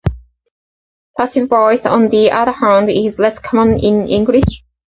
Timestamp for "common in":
3.37-4.07